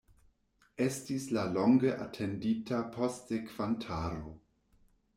[0.85, 4.39] Estis la longe atendita postsekvantaro.